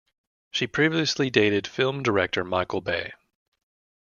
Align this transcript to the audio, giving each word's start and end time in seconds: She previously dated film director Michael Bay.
She 0.49 0.65
previously 0.65 1.29
dated 1.29 1.67
film 1.67 2.01
director 2.01 2.43
Michael 2.43 2.81
Bay. 2.81 3.13